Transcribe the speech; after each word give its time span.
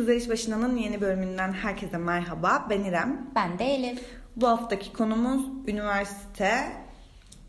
Kızlar 0.00 0.14
İş 0.14 0.28
Başına'nın 0.28 0.76
yeni 0.76 1.00
bölümünden 1.00 1.52
herkese 1.52 1.98
merhaba. 1.98 2.66
Ben 2.70 2.80
İrem. 2.80 3.26
Ben 3.34 3.58
de 3.58 3.64
Elif. 3.64 4.00
Bu 4.36 4.48
haftaki 4.48 4.92
konumuz 4.92 5.46
üniversite, 5.66 6.72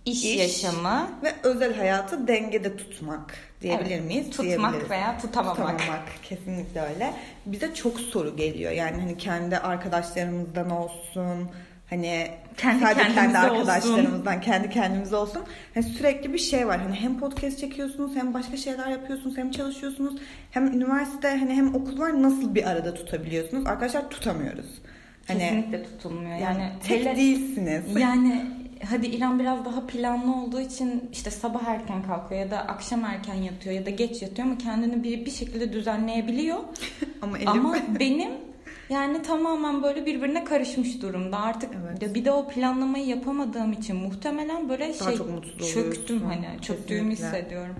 İş, 0.05 0.25
iş 0.25 0.37
yaşamı 0.37 1.09
ve 1.23 1.33
özel 1.43 1.75
hayatı 1.75 2.27
dengede 2.27 2.77
tutmak 2.77 3.37
diyebilir 3.61 3.91
evet, 3.91 4.05
miyiz? 4.05 4.29
Tutmak 4.29 4.89
veya 4.89 5.17
tutamamak. 5.17 5.55
Tutamamak 5.55 6.03
kesinlikle 6.23 6.81
öyle. 6.81 7.13
Bize 7.45 7.73
çok 7.73 7.99
soru 7.99 8.35
geliyor. 8.35 8.71
Yani 8.71 9.01
hani 9.01 9.17
kendi 9.17 9.57
arkadaşlarımızdan 9.57 10.69
olsun, 10.69 11.49
hani 11.91 12.27
kendi 12.57 12.83
sadece 12.83 13.13
kendi 13.13 13.37
arkadaşlarımızdan 13.37 14.33
olsun. 14.33 14.41
kendi 14.41 14.69
kendimize 14.69 15.15
olsun. 15.15 15.41
Hani 15.73 15.83
sürekli 15.83 16.33
bir 16.33 16.37
şey 16.37 16.67
var. 16.67 16.79
Hani 16.81 16.95
hem 16.95 17.19
podcast 17.19 17.59
çekiyorsunuz, 17.59 18.15
hem 18.15 18.33
başka 18.33 18.57
şeyler 18.57 18.87
yapıyorsunuz, 18.87 19.37
hem 19.37 19.51
çalışıyorsunuz, 19.51 20.21
hem 20.51 20.67
üniversite, 20.67 21.27
hani 21.27 21.53
hem 21.53 21.75
okul 21.75 21.99
var. 21.99 22.23
Nasıl 22.23 22.55
bir 22.55 22.69
arada 22.69 22.93
tutabiliyorsunuz? 22.93 23.65
Arkadaşlar 23.67 24.09
tutamıyoruz. 24.09 24.65
Hani, 25.27 25.39
Kesinlikle 25.39 25.83
tutulmuyor. 25.83 26.37
Yani, 26.37 26.41
yani 26.41 26.71
tek 26.87 27.01
hele, 27.01 27.15
değilsiniz. 27.15 27.95
Yani 27.95 28.45
hadi 28.89 29.07
İrem 29.07 29.39
biraz 29.39 29.65
daha 29.65 29.87
planlı 29.87 30.35
olduğu 30.35 30.59
için 30.59 31.09
işte 31.13 31.31
sabah 31.31 31.63
erken 31.63 32.03
kalkıyor 32.03 32.41
ya 32.41 32.51
da 32.51 32.59
akşam 32.59 33.05
erken 33.05 33.35
yatıyor 33.35 33.75
ya 33.75 33.85
da 33.85 33.89
geç 33.89 34.21
yatıyor 34.21 34.47
ama 34.47 34.57
kendini 34.57 35.03
bir, 35.03 35.25
bir 35.25 35.31
şekilde 35.31 35.73
düzenleyebiliyor. 35.73 36.57
ama, 37.21 37.37
ama 37.45 37.75
benim 37.99 38.31
yani 38.91 39.21
tamamen 39.21 39.83
böyle 39.83 40.05
birbirine 40.05 40.43
karışmış 40.43 41.01
durumda. 41.01 41.39
Artık 41.39 41.69
evet. 41.81 42.15
bir 42.15 42.25
de 42.25 42.31
o 42.31 42.47
planlamayı 42.47 43.05
yapamadığım 43.05 43.71
için 43.71 43.95
muhtemelen 43.95 44.69
böyle 44.69 44.93
Daha 44.99 45.09
şey 45.09 45.17
çöktüm 45.73 46.21
hani 46.21 46.61
çöktüğümü 46.61 47.11
hissediyorum. 47.11 47.75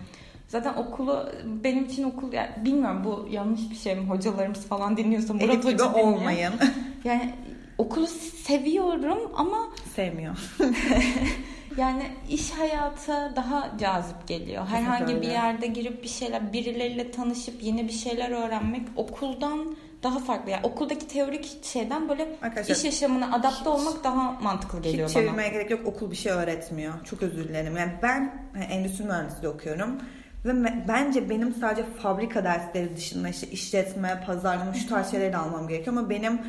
Zaten 0.47 0.73
okulu 0.73 1.29
benim 1.63 1.85
için 1.85 2.03
okul 2.03 2.33
yani 2.33 2.49
bilmiyorum 2.65 3.01
bu 3.05 3.27
yanlış 3.31 3.69
bir 3.69 3.75
şey 3.75 3.95
mi 3.95 4.05
hocalarımız 4.05 4.65
falan 4.65 4.97
dinliyorsa 4.97 5.33
Murat 5.33 5.49
Elif 5.49 5.65
Hoca 5.65 5.93
olmayın. 5.93 6.53
Yani 7.03 7.33
okulu 7.77 8.07
seviyorum 8.43 9.17
ama 9.35 9.69
sevmiyor. 9.95 10.35
yani 11.77 12.03
iş 12.29 12.51
hayatı 12.51 13.11
daha 13.35 13.71
cazip 13.79 14.27
geliyor. 14.27 14.65
Herhangi 14.67 15.21
bir 15.21 15.27
yerde 15.27 15.67
girip 15.67 16.03
bir 16.03 16.07
şeyler 16.07 16.53
birileriyle 16.53 17.11
tanışıp 17.11 17.63
yeni 17.63 17.87
bir 17.87 17.93
şeyler 17.93 18.31
öğrenmek 18.31 18.81
okuldan 18.95 19.75
daha 20.03 20.19
farklı. 20.19 20.51
Yani 20.51 20.65
okuldaki 20.65 21.07
teorik 21.07 21.63
şeyden 21.63 22.09
böyle 22.09 22.35
Arkadaşlar, 22.41 22.75
iş 22.75 22.83
yaşamına 22.83 23.35
adapte 23.35 23.59
hiç, 23.59 23.67
olmak 23.67 24.03
daha 24.03 24.31
mantıklı 24.31 24.81
geliyor 24.81 25.09
hiç 25.09 25.15
bana. 25.15 25.23
Hiç 25.23 25.29
çevirmeye 25.29 25.49
gerek 25.49 25.71
yok. 25.71 25.85
Okul 25.85 26.11
bir 26.11 26.15
şey 26.15 26.31
öğretmiyor. 26.31 26.93
Çok 27.05 27.23
özür 27.23 27.43
dilerim. 27.43 27.77
Yani 27.77 27.91
ben 28.03 28.49
endüstri 28.69 29.03
mühendisliği 29.05 29.53
okuyorum. 29.53 30.01
Ve 30.45 30.73
bence 30.87 31.29
benim 31.29 31.53
sadece 31.53 31.83
fabrika 31.83 32.43
dersleri 32.43 32.97
dışında 32.97 33.29
işte 33.29 33.47
işletme, 33.47 34.23
pazarlama 34.25 34.73
şu 34.73 34.89
tarz 34.89 35.11
şeyleri 35.11 35.37
almam 35.37 35.67
gerekiyor. 35.67 35.97
Ama 35.97 36.09
benim 36.09 36.41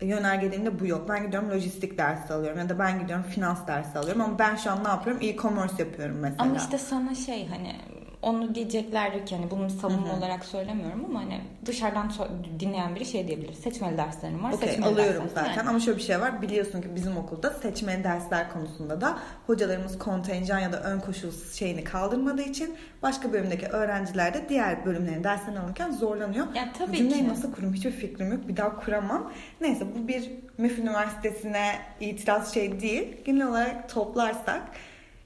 yönergeliğimde 0.00 0.80
bu 0.80 0.86
yok. 0.86 1.08
Ben 1.08 1.26
gidiyorum 1.26 1.50
lojistik 1.50 1.98
dersi 1.98 2.32
alıyorum 2.32 2.58
ya 2.58 2.68
da 2.68 2.78
ben 2.78 3.00
gidiyorum 3.00 3.24
finans 3.30 3.66
dersi 3.66 3.98
alıyorum 3.98 4.20
ama 4.20 4.38
ben 4.38 4.56
şu 4.56 4.70
an 4.70 4.84
ne 4.84 4.88
yapıyorum? 4.88 5.22
E-commerce 5.22 5.74
yapıyorum 5.78 6.16
mesela. 6.20 6.42
Ama 6.42 6.56
işte 6.56 6.78
sana 6.78 7.14
şey 7.14 7.48
hani 7.48 7.76
onu 8.22 8.54
diyecekler 8.54 9.26
ki 9.26 9.36
hani 9.36 9.50
bunu 9.50 9.70
savunma 9.70 10.08
Hı-hı. 10.08 10.16
olarak 10.16 10.44
söylemiyorum 10.44 11.04
ama 11.04 11.20
hani 11.20 11.40
dışarıdan 11.66 12.12
dinleyen 12.60 12.94
biri 12.94 13.04
şey 13.04 13.28
diyebilir. 13.28 13.52
Seçmeli 13.52 13.98
derslerim 13.98 14.44
var. 14.44 14.52
Okay, 14.52 14.68
seçmeli 14.68 14.88
alıyorum 14.88 15.24
dersler. 15.24 15.42
zaten 15.42 15.56
yani. 15.56 15.68
ama 15.68 15.80
şöyle 15.80 15.98
bir 15.98 16.02
şey 16.02 16.20
var. 16.20 16.42
Biliyorsun 16.42 16.82
ki 16.82 16.88
bizim 16.94 17.16
okulda 17.16 17.50
seçmeli 17.50 18.04
dersler 18.04 18.52
konusunda 18.52 19.00
da 19.00 19.18
hocalarımız 19.46 19.98
kontenjan 19.98 20.58
ya 20.58 20.72
da 20.72 20.82
ön 20.82 21.00
koşul 21.00 21.32
şeyini 21.52 21.84
kaldırmadığı 21.84 22.42
için 22.42 22.74
başka 23.02 23.32
bölümdeki 23.32 23.66
öğrenciler 23.66 24.34
de 24.34 24.48
diğer 24.48 24.84
bölümlerin 24.84 25.24
derslerini 25.24 25.60
alırken 25.60 25.90
zorlanıyor. 25.90 26.46
Ya 26.54 26.72
tabii 26.78 26.96
Cümleyi 26.96 27.22
ki. 27.22 27.28
nasıl 27.28 27.52
kurum 27.52 27.74
hiçbir 27.74 27.92
fikrim 27.92 28.32
yok. 28.32 28.48
Bir 28.48 28.56
daha 28.56 28.76
kuramam. 28.76 29.32
Neyse 29.60 29.86
bu 29.96 30.08
bir 30.08 30.30
MÜF 30.58 30.78
Üniversitesi'ne 30.78 31.78
itiraz 32.00 32.54
şey 32.54 32.80
değil. 32.80 33.16
Genel 33.24 33.48
olarak 33.48 33.88
toplarsak 33.88 34.62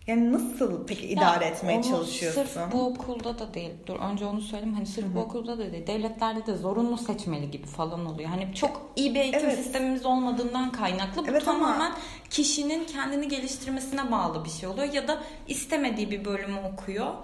yani 0.07 0.33
nasıl 0.33 0.87
peki 0.87 1.07
idare 1.07 1.45
ya, 1.45 1.51
etmeye 1.51 1.83
çalışıyorsun? 1.83 2.45
Sırf 2.45 2.73
bu 2.73 2.87
okulda 2.87 3.39
da 3.39 3.55
değil. 3.55 3.71
Dur 3.87 3.97
önce 3.97 4.27
onu 4.27 4.41
söyleyeyim. 4.41 4.75
Hani 4.75 4.87
sırf 4.87 5.05
Hı-hı. 5.05 5.15
bu 5.15 5.21
okulda 5.21 5.59
da 5.59 5.73
değil. 5.73 5.87
Devletlerde 5.87 6.47
de 6.47 6.57
zorunlu 6.57 6.99
seçmeli 6.99 7.51
gibi 7.51 7.67
falan 7.67 8.07
oluyor. 8.07 8.29
Hani 8.29 8.55
çok 8.55 8.93
iyi 8.97 9.15
bir 9.15 9.21
eğitim 9.21 9.41
evet. 9.45 9.59
sistemimiz 9.59 10.07
olmadığından 10.07 10.73
kaynaklı. 10.73 11.23
Bu 11.23 11.31
evet, 11.31 11.45
tamamen 11.45 11.87
ama... 11.87 11.97
kişinin 12.31 12.85
kendini 12.85 13.29
geliştirmesine 13.29 14.13
bağlı 14.13 14.45
bir 14.45 14.51
şey 14.51 14.69
oluyor. 14.69 14.93
Ya 14.93 15.09
da 15.09 15.19
istemediği 15.49 16.11
bir 16.11 16.25
bölümü 16.25 16.61
okuyor 16.73 17.15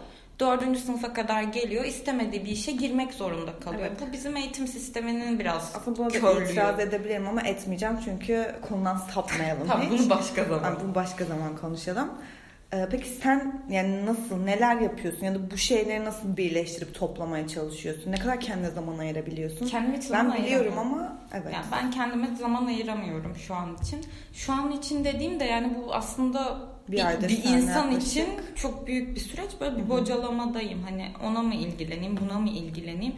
dördüncü 0.41 0.81
sınıfa 0.81 1.12
kadar 1.12 1.43
geliyor. 1.43 1.84
istemediği 1.84 2.45
bir 2.45 2.50
işe 2.50 2.73
girmek 2.73 3.15
zorunda 3.15 3.59
kalıyor. 3.61 3.87
Evet. 3.87 4.00
Bu 4.09 4.12
bizim 4.12 4.37
eğitim 4.37 4.69
sisteminin 4.69 5.39
biraz 5.39 5.73
Aslında 5.77 5.99
buna 5.99 6.11
da 6.11 6.45
itiraz 6.45 6.81
edebilirim 6.81 7.29
ama 7.29 7.43
etmeyeceğim 7.43 7.99
çünkü 8.05 8.55
konudan 8.69 8.97
sapmayalım 8.97 9.67
tamam, 9.69 9.87
hiç. 9.91 10.00
bunu 10.00 10.11
başka 10.11 10.45
zaman. 10.45 10.65
Yani 10.65 10.79
bunu 10.84 10.95
başka 10.95 11.25
zaman 11.25 11.56
konuşalım. 11.56 12.11
Ee, 12.72 12.88
peki 12.91 13.09
sen 13.09 13.62
yani 13.71 14.06
nasıl, 14.06 14.44
neler 14.44 14.81
yapıyorsun 14.81 15.27
ya 15.27 15.34
da 15.34 15.50
bu 15.50 15.56
şeyleri 15.56 16.04
nasıl 16.04 16.37
birleştirip 16.37 16.94
toplamaya 16.94 17.49
çalışıyorsun? 17.49 18.12
Ne 18.12 18.16
kadar 18.16 18.41
kendine 18.41 18.71
zaman 18.71 18.99
ayırabiliyorsun? 18.99 19.66
Kendime 19.66 20.03
zaman 20.03 20.32
Ben 20.37 20.44
biliyorum 20.44 20.78
ama 20.78 21.19
evet. 21.32 21.55
Yani 21.55 21.66
ben 21.72 21.91
kendime 21.91 22.37
zaman 22.37 22.66
ayıramıyorum 22.66 23.37
şu 23.37 23.55
an 23.55 23.76
için. 23.82 24.00
Şu 24.32 24.53
an 24.53 24.72
için 24.72 25.05
dediğim 25.05 25.41
de 25.41 25.44
yani 25.44 25.72
bu 25.76 25.94
aslında 25.94 26.59
bir, 26.88 27.05
bir, 27.22 27.28
bir 27.28 27.44
insan 27.44 27.91
yaklaşık. 27.91 28.09
için 28.09 28.28
çok 28.55 28.87
büyük 28.87 29.15
bir 29.15 29.21
süreç. 29.21 29.50
Böyle 29.60 29.76
bir 29.76 29.82
Hı-hı. 29.82 29.91
bocalamadayım. 29.91 30.82
Hani 30.82 31.12
ona 31.25 31.43
mı 31.43 31.55
ilgileneyim, 31.55 32.16
buna 32.16 32.38
mı 32.38 32.49
ilgileneyim? 32.49 33.15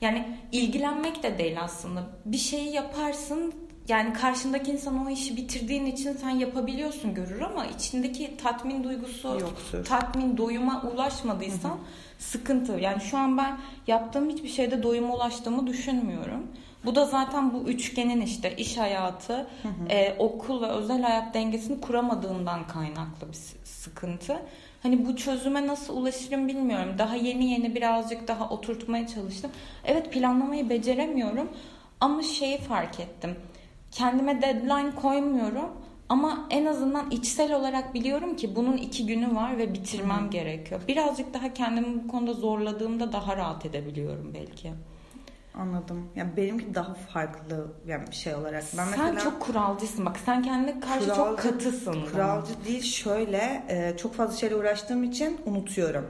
Yani 0.00 0.26
ilgilenmek 0.52 1.22
de 1.22 1.38
değil 1.38 1.56
aslında. 1.60 2.06
Bir 2.24 2.36
şeyi 2.36 2.72
yaparsın 2.72 3.54
yani 3.88 4.12
karşındaki 4.12 4.72
insan 4.72 5.06
o 5.06 5.10
işi 5.10 5.36
bitirdiğin 5.36 5.86
için 5.86 6.12
sen 6.12 6.30
yapabiliyorsun 6.30 7.14
görür 7.14 7.40
ama 7.40 7.66
içindeki 7.66 8.36
tatmin 8.36 8.84
duygusu, 8.84 9.28
Yoktur. 9.28 9.84
tatmin, 9.84 10.36
doyuma 10.36 10.82
ulaşmadıysan 10.82 11.68
Hı-hı. 11.68 11.78
sıkıntı. 12.18 12.72
Yani 12.72 13.00
şu 13.00 13.18
an 13.18 13.38
ben 13.38 13.58
yaptığım 13.86 14.30
hiçbir 14.30 14.48
şeyde 14.48 14.82
doyuma 14.82 15.14
ulaştığımı 15.14 15.66
düşünmüyorum. 15.66 16.46
Bu 16.84 16.94
da 16.94 17.04
zaten 17.04 17.54
bu 17.54 17.58
üçgenin 17.58 18.20
işte 18.20 18.56
iş 18.56 18.76
hayatı, 18.78 19.46
e, 19.90 20.16
okul 20.18 20.62
ve 20.62 20.66
özel 20.66 21.02
hayat 21.02 21.34
dengesini 21.34 21.80
kuramadığından 21.80 22.66
kaynaklı 22.66 23.28
bir 23.28 23.38
sıkıntı. 23.64 24.36
Hani 24.82 25.06
bu 25.06 25.16
çözüme 25.16 25.66
nasıl 25.66 25.96
ulaşırım 25.96 26.48
bilmiyorum. 26.48 26.94
Daha 26.98 27.16
yeni 27.16 27.50
yeni 27.50 27.74
birazcık 27.74 28.28
daha 28.28 28.48
oturtmaya 28.48 29.06
çalıştım. 29.06 29.50
Evet 29.84 30.12
planlamayı 30.12 30.70
beceremiyorum 30.70 31.48
ama 32.00 32.22
şeyi 32.22 32.58
fark 32.58 33.00
ettim 33.00 33.36
kendime 33.90 34.42
deadline 34.42 34.94
koymuyorum. 34.94 35.70
Ama 36.08 36.46
en 36.50 36.66
azından 36.66 37.10
içsel 37.10 37.54
olarak 37.54 37.94
biliyorum 37.94 38.36
ki 38.36 38.56
bunun 38.56 38.76
iki 38.76 39.06
günü 39.06 39.34
var 39.34 39.58
ve 39.58 39.74
bitirmem 39.74 40.20
hmm. 40.20 40.30
gerekiyor. 40.30 40.80
Birazcık 40.88 41.34
daha 41.34 41.54
kendimi 41.54 42.04
bu 42.04 42.08
konuda 42.08 42.32
zorladığımda 42.32 43.12
daha 43.12 43.36
rahat 43.36 43.66
edebiliyorum 43.66 44.34
belki. 44.34 44.72
Anladım. 45.54 46.08
Yani 46.16 46.36
benimki 46.36 46.74
daha 46.74 46.94
farklı 46.94 47.66
yani 47.86 48.06
bir 48.10 48.16
şey 48.16 48.34
olarak. 48.34 48.64
Ben 48.78 48.84
sen 48.84 49.14
mesela, 49.14 49.20
çok 49.20 49.40
kuralcısın. 49.40 50.06
Bak 50.06 50.16
sen 50.24 50.42
kendine 50.42 50.80
karşı 50.80 51.04
kuralcı, 51.04 51.16
çok 51.16 51.38
katısın. 51.38 51.96
Kuralcı 52.12 52.60
da. 52.60 52.64
değil 52.64 52.82
şöyle 52.82 53.64
e, 53.68 53.96
çok 53.96 54.14
fazla 54.14 54.36
şeyle 54.36 54.56
uğraştığım 54.56 55.04
için 55.04 55.40
unutuyorum. 55.46 56.06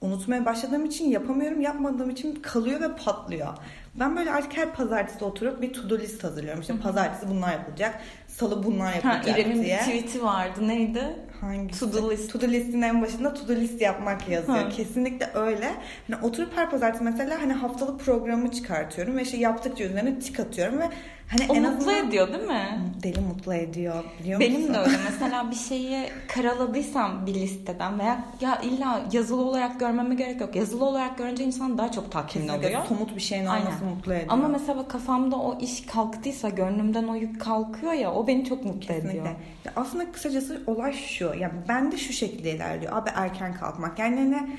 Unutmaya 0.00 0.44
başladığım 0.44 0.84
için 0.84 1.08
yapamıyorum. 1.08 1.60
Yapmadığım 1.60 2.10
için 2.10 2.34
kalıyor 2.34 2.80
ve 2.80 2.96
patlıyor. 2.96 3.48
Ben 3.94 4.16
böyle 4.16 4.30
artık 4.30 4.56
her 4.56 4.74
pazartesi 4.74 5.24
oturup 5.24 5.62
bir 5.62 5.72
to-do 5.72 5.98
list 5.98 6.24
hazırlıyorum. 6.24 6.60
İşte 6.60 6.78
pazartesi 6.78 7.28
bunlar 7.28 7.52
yapılacak. 7.52 8.00
Salı 8.26 8.62
bunlar 8.62 8.94
yapılacak 8.94 9.26
ha, 9.26 9.30
İrem'in 9.30 9.62
diye. 9.62 9.78
bir 9.78 9.82
tweet'i 9.82 10.22
vardı. 10.22 10.68
Neydi? 10.68 11.16
Hangisi? 11.40 11.80
To-do 11.80 12.10
list. 12.10 12.32
To-do 12.32 12.48
list'in 12.48 12.82
en 12.82 13.02
başında 13.02 13.34
to-do 13.34 13.56
list 13.56 13.80
yapmak 13.80 14.28
yazıyor. 14.28 14.58
Ha. 14.58 14.68
Kesinlikle 14.68 15.30
öyle. 15.34 15.70
Hani 16.10 16.22
oturup 16.22 16.56
her 16.56 16.70
pazartesi 16.70 17.04
mesela 17.04 17.42
hani 17.42 17.52
haftalık 17.52 18.00
programı 18.00 18.50
çıkartıyorum 18.50 19.16
ve 19.16 19.24
şey 19.24 19.40
yaptıkça 19.40 19.84
üzerine 19.84 20.18
tik 20.18 20.40
atıyorum 20.40 20.80
ve 20.80 20.88
Hani 21.32 21.46
o 21.48 21.54
en 21.54 21.62
mutlu 21.62 21.76
azından, 21.76 22.08
ediyor 22.08 22.32
değil 22.32 22.44
mi? 22.44 22.80
Deli 23.02 23.20
mutlu 23.20 23.54
ediyor 23.54 24.04
biliyor 24.20 24.40
Benim 24.40 24.52
musun? 24.52 24.74
Benim 24.74 24.86
de 24.86 24.88
öyle. 24.88 24.98
Mesela 25.10 25.50
bir 25.50 25.56
şeyi 25.56 26.08
karaladıysam 26.28 27.26
bir 27.26 27.34
listeden 27.34 27.98
veya 27.98 28.24
ya 28.40 28.60
illa 28.60 29.02
yazılı 29.12 29.42
olarak 29.42 29.80
görmeme 29.80 30.14
gerek 30.14 30.40
yok. 30.40 30.56
Yazılı 30.56 30.84
olarak 30.84 31.18
görünce 31.18 31.44
insan 31.44 31.78
daha 31.78 31.92
çok 31.92 32.12
tatmin 32.12 32.48
oluyor. 32.48 32.84
somut 32.84 33.16
bir 33.16 33.20
şeyin 33.20 33.46
olması 33.46 33.84
mutlu 33.84 34.14
ediyor. 34.14 34.28
Ama 34.28 34.48
mesela 34.48 34.88
kafamda 34.88 35.36
o 35.36 35.58
iş 35.60 35.86
kalktıysa, 35.86 36.48
gönlümden 36.48 37.08
o 37.08 37.14
yük 37.14 37.40
kalkıyor 37.40 37.92
ya 37.92 38.12
o 38.12 38.26
beni 38.26 38.44
çok 38.44 38.64
mutlu 38.64 38.80
Kesinlikle. 38.80 39.10
ediyor. 39.10 39.26
Ya 39.64 39.72
aslında 39.76 40.12
kısacası 40.12 40.62
olay 40.66 40.92
şu. 40.92 41.24
Yani 41.38 41.54
ben 41.68 41.92
de 41.92 41.96
şu 41.96 42.12
şekilde 42.12 42.50
ilerliyor. 42.50 42.92
Abi 42.96 43.10
erken 43.14 43.54
kalkmak. 43.54 43.98
Yani 43.98 44.30
ne 44.30 44.36
ee, 44.36 44.56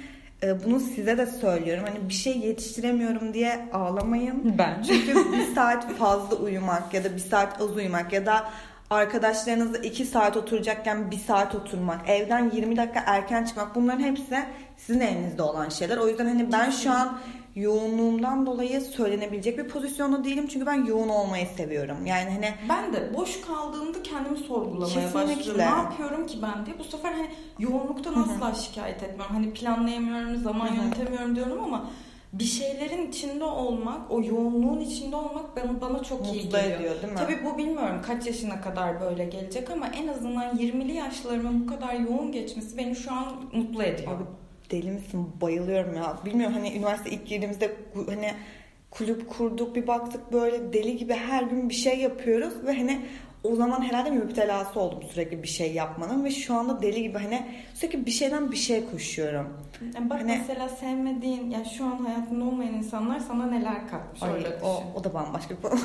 bunu 0.65 0.79
size 0.79 1.17
de 1.17 1.25
söylüyorum. 1.25 1.83
Hani 1.87 2.09
bir 2.09 2.13
şey 2.13 2.37
yetiştiremiyorum 2.37 3.33
diye 3.33 3.69
ağlamayın. 3.73 4.57
Ben. 4.57 4.83
Çünkü 4.83 5.31
bir 5.31 5.55
saat 5.55 5.93
fazla 5.93 6.35
uyumak 6.35 6.93
ya 6.93 7.03
da 7.03 7.15
bir 7.15 7.19
saat 7.19 7.61
az 7.61 7.75
uyumak 7.77 8.13
ya 8.13 8.25
da 8.25 8.49
arkadaşlarınızla 8.93 9.77
iki 9.77 10.05
saat 10.05 10.37
oturacakken 10.37 11.11
bir 11.11 11.17
saat 11.17 11.55
oturmak, 11.55 12.09
evden 12.09 12.51
20 12.55 12.77
dakika 12.77 13.03
erken 13.05 13.45
çıkmak 13.45 13.75
bunların 13.75 14.03
hepsi 14.03 14.45
sizin 14.77 14.99
elinizde 14.99 15.41
olan 15.41 15.69
şeyler. 15.69 15.97
O 15.97 16.07
yüzden 16.07 16.25
hani 16.25 16.51
ben 16.51 16.69
şu 16.69 16.91
an 16.91 17.19
yoğunluğumdan 17.55 18.45
dolayı 18.45 18.81
söylenebilecek 18.81 19.57
bir 19.57 19.67
pozisyonda 19.67 20.23
değilim. 20.23 20.47
Çünkü 20.47 20.65
ben 20.65 20.85
yoğun 20.85 21.09
olmayı 21.09 21.47
seviyorum. 21.57 22.05
Yani 22.05 22.29
hani 22.31 22.53
ben 22.69 22.93
de 22.93 23.13
boş 23.13 23.41
kaldığımda 23.41 24.03
kendimi 24.03 24.37
sorgulamaya 24.37 24.93
Kesinlikle. 24.93 25.37
başlıyorum. 25.37 25.59
Ne 25.59 25.63
yapıyorum 25.63 26.27
ki 26.27 26.37
ben 26.41 26.65
diye. 26.65 26.79
Bu 26.79 26.83
sefer 26.83 27.11
hani 27.11 27.29
yoğunluktan 27.59 28.13
asla 28.13 28.53
şikayet 28.53 29.03
etmiyorum. 29.03 29.35
Hani 29.35 29.53
planlayamıyorum, 29.53 30.37
zaman 30.37 30.73
yönetemiyorum 30.73 31.35
diyorum 31.35 31.63
ama 31.63 31.85
bir 32.33 32.43
şeylerin 32.43 33.07
içinde 33.07 33.43
olmak, 33.43 34.11
o 34.11 34.21
yoğunluğun 34.21 34.79
içinde 34.79 35.15
olmak 35.15 35.57
bana, 35.57 35.81
bana 35.81 36.03
çok 36.03 36.21
Mutlu 36.21 36.33
iyi 36.33 36.49
geliyor. 36.49 36.79
Ediyor, 36.79 37.01
değil 37.01 37.13
mi? 37.13 37.19
Tabii 37.19 37.39
bu 37.45 37.57
bilmiyorum 37.57 38.01
kaç 38.05 38.27
yaşına 38.27 38.61
kadar 38.61 39.01
böyle 39.01 39.25
gelecek 39.25 39.69
ama 39.69 39.87
en 39.87 40.07
azından 40.07 40.57
20'li 40.57 40.93
yaşlarımın 40.93 41.63
bu 41.63 41.67
kadar 41.67 41.93
yoğun 41.93 42.31
geçmesi 42.31 42.77
beni 42.77 42.95
şu 42.95 43.11
an 43.11 43.25
mutlu 43.53 43.83
ediyor. 43.83 44.11
Abi 44.11 44.23
deli 44.71 44.91
misin? 44.91 45.29
Bayılıyorum 45.41 45.95
ya. 45.95 46.17
Bilmiyorum 46.25 46.55
hani 46.55 46.77
üniversite 46.77 47.09
ilk 47.09 47.27
girdiğimizde 47.27 47.75
hani 48.09 48.33
kulüp 48.91 49.29
kurduk 49.29 49.75
bir 49.75 49.87
baktık 49.87 50.33
böyle 50.33 50.73
deli 50.73 50.97
gibi 50.97 51.13
her 51.13 51.43
gün 51.43 51.69
bir 51.69 51.73
şey 51.73 51.99
yapıyoruz 51.99 52.53
ve 52.65 52.73
hani 52.77 53.01
o 53.43 53.55
zaman 53.55 53.81
herhalde 53.81 54.11
müptelası 54.11 54.79
oldum 54.79 55.03
sürekli 55.11 55.43
bir 55.43 55.47
şey 55.47 55.73
yapmanın 55.73 56.23
ve 56.23 56.31
şu 56.31 56.55
anda 56.55 56.81
deli 56.81 57.03
gibi 57.03 57.17
hani 57.17 57.45
sürekli 57.73 58.05
bir 58.05 58.11
şeyden 58.11 58.51
bir 58.51 58.57
şey 58.57 58.89
koşuyorum. 58.91 59.57
Yani 59.95 60.09
bak 60.09 60.19
hani, 60.21 60.37
mesela 60.37 60.69
sevmediğin 60.69 61.49
yani 61.49 61.65
şu 61.77 61.85
an 61.85 62.05
hayatında 62.05 62.45
olmayan 62.45 62.73
insanlar 62.73 63.19
sana 63.19 63.45
neler 63.45 63.87
katmış 63.87 64.23
ay, 64.23 64.33
öyle 64.33 64.59
o, 64.63 64.83
o 64.95 65.03
da 65.03 65.13
bambaşka 65.13 65.55
bir 65.57 65.61
konu. 65.61 65.73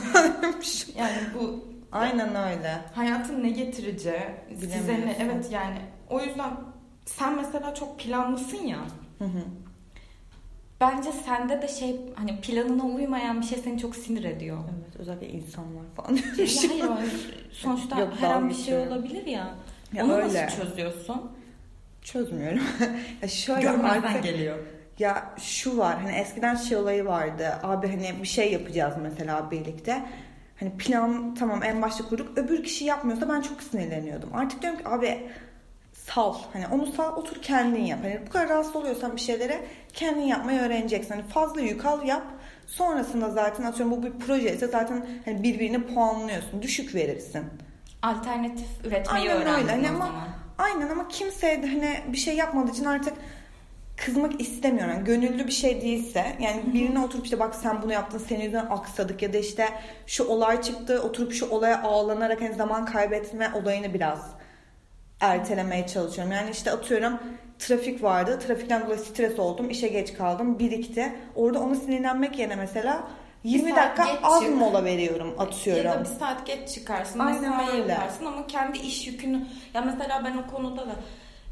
yani 0.97 1.17
bu 1.35 1.65
Aynen 1.93 2.29
öyle. 2.29 2.81
Hayatın 2.95 3.43
ne 3.43 3.51
getireceği 3.51 4.23
size 4.61 5.01
ne 5.01 5.17
evet 5.21 5.53
yani 5.53 5.79
o 6.11 6.21
yüzden 6.21 6.51
sen 7.05 7.37
mesela 7.37 7.75
çok 7.75 7.99
planlısın 7.99 8.67
ya. 8.67 8.79
Hı 9.19 9.25
hı. 9.25 9.41
Bence 10.81 11.13
sende 11.13 11.63
de 11.63 11.69
şey 11.69 12.01
hani 12.15 12.41
planına 12.41 12.85
uymayan 12.85 13.41
bir 13.41 13.47
şey 13.47 13.59
seni 13.59 13.79
çok 13.79 13.97
sinir 13.97 14.25
ediyor. 14.25 14.59
Evet 14.79 14.97
özellikle 14.99 15.29
insanlar 15.29 15.85
falan. 15.97 16.19
Hayır. 16.97 17.49
Sonuçta 17.53 18.01
Yok, 18.01 18.13
her 18.21 18.31
an 18.31 18.49
bir 18.49 18.55
şey 18.55 18.79
olabilir 18.79 19.27
ya. 19.27 19.55
ya 19.93 20.05
Onu 20.05 20.13
öyle. 20.13 20.47
nasıl 20.47 20.63
çözüyorsun? 20.63 21.33
Çözmüyorum. 22.03 22.63
ya 23.23 23.29
şöyle 23.29 23.61
Görmezden 23.61 24.03
artık, 24.03 24.23
geliyor. 24.25 24.59
Ya 24.99 25.35
şu 25.39 25.79
var 25.79 26.01
hani 26.03 26.17
eskiden 26.17 26.55
şey 26.55 26.77
olayı 26.77 27.05
vardı. 27.05 27.55
Abi 27.63 27.89
hani 27.89 28.23
bir 28.23 28.29
şey 28.29 28.53
yapacağız 28.53 28.95
mesela 29.03 29.51
birlikte. 29.51 30.03
Hani 30.61 30.77
plan 30.77 31.35
tamam 31.35 31.63
en 31.63 31.83
başta 31.83 32.05
kurduk. 32.09 32.39
Öbür 32.39 32.63
kişi 32.65 32.85
yapmıyorsa 32.85 33.29
ben 33.29 33.41
çok 33.41 33.63
sinirleniyordum. 33.63 34.35
Artık 34.35 34.63
diyorum 34.63 34.79
ki 34.79 34.89
abi 34.89 35.31
sal. 36.15 36.35
Hani 36.53 36.67
onu 36.67 36.87
sal 36.87 37.17
otur 37.17 37.43
kendin 37.43 37.83
yap. 37.83 37.99
Hani 38.03 38.21
bu 38.27 38.31
kadar 38.31 38.49
rahatsız 38.49 38.77
oluyorsan 38.77 39.17
bir 39.17 39.21
şeylere 39.21 39.61
kendin 39.93 40.23
yapmayı 40.23 40.61
öğreneceksin. 40.61 41.15
Hani 41.15 41.23
fazla 41.23 41.61
yük 41.61 41.85
al 41.85 42.03
yap. 42.07 42.23
Sonrasında 42.67 43.31
zaten 43.31 43.65
atıyorum 43.65 43.97
bu 43.97 44.03
bir 44.03 44.13
proje 44.27 44.55
ise 44.55 44.67
zaten 44.67 45.07
hani 45.25 45.43
birbirini 45.43 45.87
puanlıyorsun. 45.87 46.63
Düşük 46.63 46.95
verirsin. 46.95 47.45
Alternatif 48.03 48.69
üretmeyi 48.85 49.31
aynen 49.31 49.43
öğrendin 49.43 49.63
öyle. 49.63 49.71
Hani 49.71 49.89
ama, 49.89 50.07
zaman. 50.07 50.29
Aynen 50.59 50.89
ama 50.89 51.09
kimse 51.09 51.63
de 51.63 51.67
hani 51.67 52.01
bir 52.13 52.19
şey 52.19 52.37
yapmadığı 52.37 52.71
için 52.71 52.85
artık 52.85 53.15
kızmak 53.97 54.41
istemiyorum. 54.41 54.95
Yani 54.95 55.05
gönüllü 55.05 55.47
bir 55.47 55.53
şey 55.53 55.81
değilse 55.81 56.37
yani 56.41 56.63
birine 56.75 57.01
oturup 57.01 57.25
işte 57.25 57.39
bak 57.39 57.55
sen 57.55 57.83
bunu 57.83 57.93
yaptın 57.93 58.19
senin 58.29 58.41
yüzünden 58.41 58.67
aksadık 58.67 59.23
ya 59.23 59.33
da 59.33 59.39
işte 59.39 59.69
şu 60.07 60.25
olay 60.25 60.63
çıktı 60.63 61.03
oturup 61.03 61.33
şu 61.33 61.51
olaya 61.51 61.83
ağlanarak 61.83 62.41
hani 62.41 62.55
zaman 62.55 62.87
kaybetme 62.87 63.51
olayını 63.55 63.95
biraz 63.95 64.39
ertelemeye 65.21 65.87
çalışıyorum. 65.87 66.33
Yani 66.33 66.51
işte 66.51 66.71
atıyorum 66.71 67.19
trafik 67.59 68.03
vardı. 68.03 68.39
Trafikten 68.47 68.87
dolayı 68.87 68.99
stres 68.99 69.39
oldum. 69.39 69.71
işe 69.71 69.89
geç 69.89 70.15
kaldım. 70.15 70.59
Birikti. 70.59 71.13
Orada 71.35 71.61
onu 71.61 71.75
sinirlenmek 71.75 72.39
yerine 72.39 72.57
mesela 72.57 73.09
20 73.45 73.77
dakika 73.77 74.07
az 74.23 74.43
çık. 74.43 74.55
mola 74.55 74.85
veriyorum 74.85 75.35
atıyorum. 75.39 75.85
Ya 75.85 75.95
da 75.95 76.01
bir 76.01 76.19
saat 76.19 76.47
geç 76.47 76.69
çıkarsın. 76.75 77.19
Aynen 77.19 77.69
öyle. 77.69 77.93
yaparsın 77.93 78.27
ama 78.27 78.47
kendi 78.47 78.79
iş 78.79 79.07
yükünü 79.07 79.47
ya 79.75 79.81
mesela 79.81 80.23
ben 80.25 80.37
o 80.37 80.55
konuda 80.55 80.87
da 80.87 80.95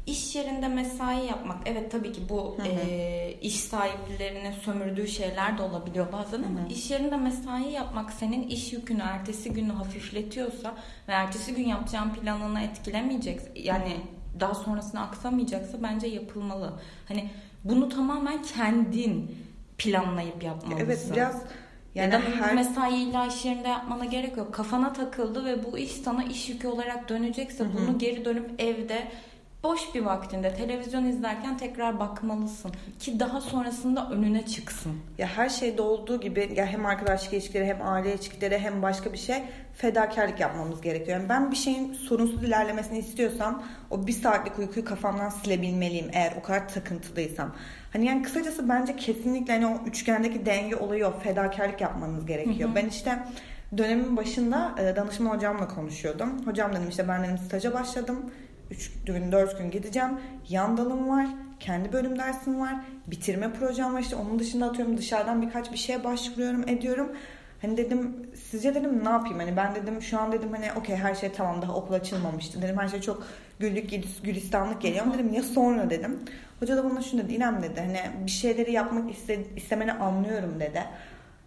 İş 0.07 0.35
yerinde 0.35 0.67
mesai 0.67 1.25
yapmak 1.25 1.57
evet 1.65 1.91
tabii 1.91 2.11
ki 2.11 2.21
bu 2.29 2.57
E, 2.65 3.35
iş 3.41 3.55
sahiplerinin 3.55 4.51
sömürdüğü 4.51 5.07
şeyler 5.07 5.57
de 5.57 5.61
olabiliyor 5.61 6.11
bazen 6.11 6.43
ama 6.43 6.59
hı 6.59 6.63
hı. 6.63 6.67
iş 6.69 6.91
yerinde 6.91 7.17
mesai 7.17 7.71
yapmak 7.71 8.11
senin 8.11 8.43
iş 8.43 8.73
yükünü 8.73 9.01
ertesi 9.01 9.53
günü 9.53 9.71
hafifletiyorsa 9.71 10.75
ve 11.07 11.11
ertesi 11.11 11.55
gün 11.55 11.67
yapacağın 11.67 12.09
planını 12.09 12.61
etkilemeyecek 12.61 13.39
yani 13.55 13.93
hı. 13.93 14.39
daha 14.39 14.55
sonrasını 14.55 15.01
aksamayacaksa 15.01 15.83
bence 15.83 16.07
yapılmalı. 16.07 16.73
Hani 17.07 17.29
bunu 17.63 17.89
tamamen 17.89 18.41
kendin 18.43 19.35
planlayıp 19.77 20.43
yapmalısın. 20.43 20.85
Evet 20.85 21.09
biraz 21.13 21.41
yani 21.95 22.13
ya 22.13 22.21
da 22.21 22.25
her... 22.39 22.55
mesai 22.55 22.95
illa 22.95 23.27
iş 23.27 23.45
yerinde 23.45 23.67
yapmana 23.67 24.05
gerek 24.05 24.37
yok. 24.37 24.53
Kafana 24.53 24.93
takıldı 24.93 25.45
ve 25.45 25.63
bu 25.63 25.77
iş 25.77 25.91
sana 25.91 26.23
iş 26.23 26.49
yükü 26.49 26.67
olarak 26.67 27.09
dönecekse 27.09 27.63
Hı-hı. 27.63 27.73
bunu 27.77 27.97
geri 27.97 28.25
dönüp 28.25 28.61
evde 28.61 29.07
boş 29.67 29.95
bir 29.95 30.01
vaktinde 30.01 30.53
televizyon 30.53 31.05
izlerken 31.05 31.57
tekrar 31.57 31.99
bakmalısın 31.99 32.71
ki 32.99 33.19
daha 33.19 33.41
sonrasında 33.41 34.09
önüne 34.09 34.45
çıksın. 34.45 34.91
Ya 35.17 35.27
her 35.27 35.49
şeyde 35.49 35.81
olduğu 35.81 36.19
gibi 36.19 36.53
ya 36.55 36.65
hem 36.65 36.85
arkadaşlık 36.85 37.33
ilişkileri 37.33 37.65
hem 37.65 37.81
aile 37.81 38.13
ilişkileri 38.13 38.59
hem 38.59 38.81
başka 38.81 39.13
bir 39.13 39.17
şey 39.17 39.43
fedakarlık 39.73 40.39
yapmamız 40.39 40.81
gerekiyor. 40.81 41.19
Yani 41.19 41.29
ben 41.29 41.51
bir 41.51 41.55
şeyin 41.55 41.93
sorunsuz 41.93 42.43
ilerlemesini 42.43 42.99
istiyorsam 42.99 43.63
o 43.89 44.07
bir 44.07 44.13
saatlik 44.13 44.59
uykuyu 44.59 44.85
kafamdan 44.85 45.29
silebilmeliyim 45.29 46.09
eğer 46.13 46.33
o 46.39 46.41
kadar 46.41 46.69
takıntılıysam. 46.69 47.55
Hani 47.93 48.05
yani 48.05 48.23
kısacası 48.23 48.69
bence 48.69 48.95
kesinlikle 48.95 49.53
hani 49.53 49.67
o 49.67 49.87
üçgendeki 49.87 50.45
denge 50.45 50.75
olayı 50.75 51.07
o 51.07 51.19
fedakarlık 51.19 51.81
yapmanız 51.81 52.25
gerekiyor. 52.25 52.69
Hı 52.69 52.71
hı. 52.71 52.75
Ben 52.75 52.85
işte 52.85 53.19
dönemin 53.77 54.17
başında 54.17 54.75
e, 54.79 54.95
danışman 54.95 55.35
hocamla 55.35 55.67
konuşuyordum. 55.67 56.45
Hocam 56.45 56.71
dedim 56.71 56.89
işte 56.89 57.07
ben 57.07 57.23
dedim 57.23 57.37
staja 57.37 57.73
başladım 57.73 58.31
3 58.71 58.91
gün 59.05 59.31
4 59.31 59.57
gün 59.57 59.71
gideceğim. 59.71 60.09
Yan 60.49 60.77
dalım 60.77 61.09
var. 61.09 61.27
Kendi 61.59 61.93
bölüm 61.93 62.19
dersim 62.19 62.59
var. 62.59 62.75
Bitirme 63.07 63.53
projem 63.53 63.93
var. 63.93 64.01
işte 64.01 64.15
onun 64.15 64.39
dışında 64.39 64.65
atıyorum 64.65 64.97
dışarıdan 64.97 65.41
birkaç 65.41 65.71
bir 65.71 65.77
şeye 65.77 66.03
başvuruyorum 66.03 66.69
ediyorum. 66.69 67.11
Hani 67.61 67.77
dedim 67.77 68.29
sizce 68.35 68.75
dedim 68.75 69.05
ne 69.05 69.09
yapayım? 69.09 69.39
Hani 69.39 69.57
ben 69.57 69.75
dedim 69.75 70.01
şu 70.01 70.19
an 70.19 70.31
dedim 70.31 70.49
hani 70.53 70.73
okey 70.73 70.95
her 70.95 71.15
şey 71.15 71.31
tamam 71.31 71.61
daha 71.61 71.75
okul 71.75 71.93
açılmamıştı. 71.93 72.61
Dedim 72.61 72.77
her 72.77 72.87
şey 72.87 73.01
çok 73.01 73.27
güllük 73.59 73.89
gülistanlık 74.23 74.81
geliyor 74.81 75.05
ama 75.05 75.13
dedim 75.13 75.33
ya 75.33 75.43
sonra 75.43 75.89
dedim. 75.89 76.19
Hoca 76.59 76.77
da 76.77 76.89
bana 76.89 77.01
şunu 77.01 77.23
dedi 77.23 77.33
İrem 77.33 77.63
dedi 77.63 77.79
hani 77.79 78.25
bir 78.25 78.31
şeyleri 78.31 78.71
yapmak 78.71 79.11
iste, 79.11 79.39
istemeni 79.55 79.93
anlıyorum 79.93 80.59
dedi. 80.59 80.83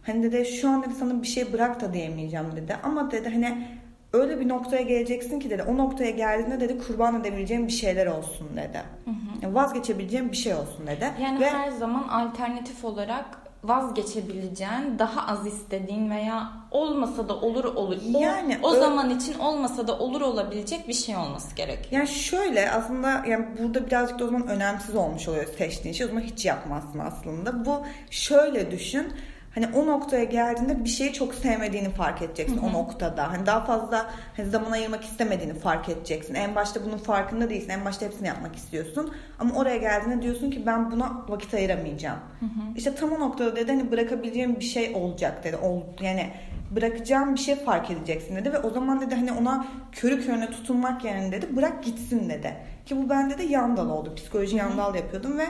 Hani 0.03 0.23
dedi 0.23 0.45
şu 0.45 0.69
an 0.69 0.83
dedi 0.83 0.95
sana 0.95 1.23
bir 1.23 1.27
şey 1.27 1.53
bırak 1.53 1.81
da 1.81 1.95
diyemeyeceğim 1.95 2.57
dedi. 2.57 2.77
Ama 2.83 3.11
dedi 3.11 3.29
hani 3.29 3.69
öyle 4.12 4.40
bir 4.40 4.49
noktaya 4.49 4.83
geleceksin 4.83 5.40
ki 5.40 5.50
dedi 5.50 5.62
o 5.62 5.76
noktaya 5.76 6.11
geldiğinde 6.11 6.61
dedi 6.61 6.79
kurban 6.87 7.21
edebileceğim 7.21 7.67
bir 7.67 7.73
şeyler 7.73 8.07
olsun 8.07 8.49
dedi. 8.57 8.83
Hı 9.05 9.47
hı. 9.49 9.55
vazgeçebileceğim 9.55 10.33
bir 10.33 10.37
şey 10.37 10.55
olsun 10.55 10.87
dedi. 10.87 11.11
Yani 11.23 11.40
Ve, 11.40 11.50
her 11.50 11.71
zaman 11.71 12.09
alternatif 12.09 12.85
olarak 12.85 13.40
vazgeçebileceğin, 13.64 14.99
daha 14.99 15.26
az 15.26 15.47
istediğin 15.47 16.11
veya 16.11 16.52
olmasa 16.71 17.29
da 17.29 17.37
olur 17.40 17.64
olur. 17.64 17.97
O, 18.14 18.21
yani 18.21 18.59
o 18.62 18.75
ö- 18.75 18.79
zaman 18.79 19.11
için 19.11 19.38
olmasa 19.38 19.88
da 19.88 19.99
olur 19.99 20.21
olabilecek 20.21 20.88
bir 20.88 20.93
şey 20.93 21.17
olması 21.17 21.57
gerekiyor. 21.57 21.93
Yani 21.93 22.09
şöyle 22.09 22.71
aslında 22.71 23.23
yani 23.26 23.47
burada 23.59 23.87
birazcık 23.87 24.19
da 24.19 24.25
o 24.25 24.26
zaman 24.26 24.49
önemsiz 24.49 24.95
olmuş 24.95 25.29
oluyor 25.29 25.47
seçtiğin 25.59 25.95
şey. 25.95 26.07
O 26.07 26.09
zaman 26.09 26.23
hiç 26.23 26.45
yapmazsın 26.47 26.99
aslında. 26.99 27.64
Bu 27.64 27.83
şöyle 28.11 28.71
düşün 28.71 29.12
hani 29.54 29.66
o 29.66 29.87
noktaya 29.87 30.25
geldiğinde 30.25 30.85
bir 30.85 30.88
şeyi 30.88 31.12
çok 31.12 31.35
sevmediğini 31.35 31.90
fark 31.90 32.23
edeceksin 32.23 32.57
Hı-hı. 32.57 32.66
o 32.66 32.73
noktada. 32.73 33.33
Hani 33.33 33.47
daha 33.47 33.64
fazla 33.64 34.11
hani 34.37 34.50
zaman 34.50 34.71
ayırmak 34.71 35.04
istemediğini 35.04 35.54
fark 35.54 35.88
edeceksin. 35.88 36.35
En 36.35 36.54
başta 36.54 36.85
bunun 36.85 36.99
farkında 36.99 37.50
değilsin. 37.50 37.69
En 37.69 37.85
başta 37.85 38.07
hepsini 38.07 38.28
yapmak 38.28 38.57
istiyorsun. 38.57 39.14
Ama 39.38 39.54
oraya 39.54 39.76
geldiğinde 39.76 40.23
diyorsun 40.23 40.50
ki 40.50 40.66
ben 40.66 40.90
buna 40.90 41.25
vakit 41.28 41.54
ayıramayacağım. 41.54 42.19
Hı-hı. 42.40 42.76
İşte 42.76 42.95
tam 42.95 43.12
o 43.12 43.21
noktada 43.21 43.57
dedi 43.57 43.73
hani 43.73 43.90
bırakabileceğim 43.90 44.57
bir 44.61 44.64
şey 44.64 44.92
olacak 44.95 45.45
dedi. 45.45 45.57
Ol, 45.57 45.80
yani 46.00 46.30
bırakacağım 46.71 47.35
bir 47.35 47.40
şey 47.40 47.57
fark 47.57 47.90
edeceksin 47.90 48.37
dedi 48.37 48.52
ve 48.52 48.59
o 48.59 48.71
zaman 48.71 49.00
dedi 49.00 49.14
hani 49.14 49.33
ona 49.33 49.66
körü 49.92 50.26
körüne 50.26 50.50
tutunmak 50.50 51.04
yerine 51.04 51.33
dedi 51.33 51.57
bırak 51.57 51.85
gitsin 51.85 52.30
dedi. 52.30 52.57
Ki 52.87 52.97
bu 52.97 53.11
bende 53.11 53.38
de 53.38 53.42
yandal 53.42 53.90
oldu. 53.90 54.14
Psikoloji 54.14 54.59
Hı-hı. 54.59 54.69
yandal 54.69 54.95
yapıyordum 54.95 55.38
ve 55.38 55.47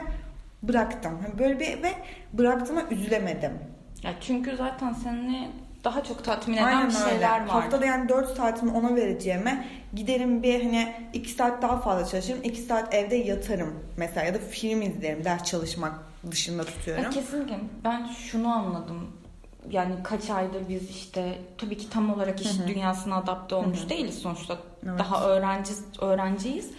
bıraktım. 0.63 1.19
Hani 1.21 1.39
böyle 1.39 1.59
bir 1.59 1.83
ve 1.83 1.91
bıraktığıma 2.33 2.81
üzülemedim. 2.91 3.51
Ya 4.03 4.13
çünkü 4.21 4.55
zaten 4.57 4.93
seni 4.93 5.49
daha 5.83 6.03
çok 6.03 6.23
tatmin 6.23 6.57
eden 6.57 6.63
Aynen 6.65 6.87
bir 6.89 6.93
şeyler 6.93 7.13
öyle. 7.13 7.23
var. 7.23 7.47
Haftada 7.47 7.85
yani 7.85 8.09
4 8.09 8.37
saatimi 8.37 8.71
ona 8.71 8.95
vereceğime 8.95 9.67
giderim 9.95 10.43
bir 10.43 10.63
hani 10.63 10.93
2 11.13 11.31
saat 11.31 11.61
daha 11.61 11.77
fazla 11.77 12.05
çalışırım. 12.05 12.43
2 12.43 12.61
saat 12.61 12.93
evde 12.93 13.15
yatarım 13.15 13.79
mesela 13.97 14.25
ya 14.25 14.33
da 14.33 14.39
film 14.39 14.81
izlerim. 14.81 15.25
Ders 15.25 15.43
çalışmak 15.43 15.93
dışında 16.31 16.63
tutuyorum. 16.63 17.03
Ya 17.03 17.09
kesinlikle. 17.09 17.59
Ben 17.83 18.07
şunu 18.07 18.53
anladım. 18.53 19.07
Yani 19.69 19.95
kaç 20.03 20.29
aydır 20.29 20.69
biz 20.69 20.89
işte 20.89 21.37
tabii 21.57 21.77
ki 21.77 21.89
tam 21.89 22.13
olarak 22.13 22.41
iş 22.41 22.59
Hı-hı. 22.59 22.67
dünyasına 22.67 23.15
adapte 23.15 23.55
olmuş 23.55 23.79
Hı-hı. 23.79 23.89
değiliz 23.89 24.15
sonuçta. 24.19 24.57
Evet. 24.85 24.99
Daha 24.99 25.25
öğrenci 25.25 25.71
öğrenciyiz. 26.01 26.71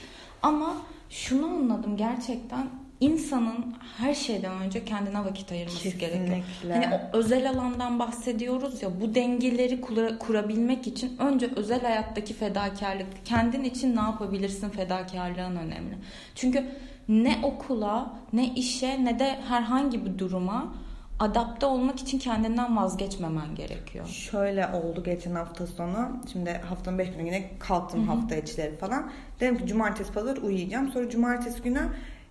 Ama 0.42 0.76
şunu 1.10 1.46
anladım 1.46 1.96
gerçekten 1.96 2.68
insanın 3.02 3.74
her 3.98 4.14
şeyden 4.14 4.52
önce 4.52 4.84
kendine 4.84 5.24
vakit 5.24 5.52
ayırması 5.52 5.82
Kesinlikle. 5.82 6.06
gerekiyor. 6.06 6.42
Hani 6.72 6.88
o 6.94 7.16
özel 7.16 7.50
alandan 7.50 7.98
bahsediyoruz 7.98 8.82
ya 8.82 9.00
bu 9.00 9.14
dengeleri 9.14 9.80
kura, 9.80 10.18
kurabilmek 10.18 10.86
için 10.86 11.18
önce 11.18 11.50
özel 11.56 11.80
hayattaki 11.80 12.34
fedakarlık, 12.34 13.06
kendin 13.24 13.64
için 13.64 13.96
ne 13.96 14.00
yapabilirsin 14.00 14.68
fedakarlığın 14.68 15.56
önemli. 15.56 15.98
Çünkü 16.34 16.64
ne 17.08 17.38
okula, 17.42 18.12
ne 18.32 18.54
işe, 18.54 19.04
ne 19.04 19.18
de 19.18 19.38
herhangi 19.48 20.06
bir 20.06 20.18
duruma 20.18 20.74
adapte 21.18 21.66
olmak 21.66 22.00
için 22.00 22.18
kendinden 22.18 22.76
vazgeçmemen 22.76 23.54
gerekiyor. 23.54 24.06
Şöyle 24.06 24.66
oldu 24.66 25.04
geçen 25.04 25.34
hafta 25.34 25.66
sonu. 25.66 26.08
Şimdi 26.32 26.50
haftanın 26.50 26.98
beş 26.98 27.10
günü 27.10 27.26
yine 27.26 27.50
kalktım 27.58 28.00
Hı-hı. 28.00 28.16
hafta 28.16 28.36
içleri 28.36 28.76
falan. 28.76 29.10
Dedim 29.40 29.58
ki 29.58 29.66
cumartesi 29.66 30.12
pazar 30.12 30.36
uyuyacağım. 30.36 30.92
Sonra 30.92 31.10
cumartesi 31.10 31.62
günü 31.62 31.80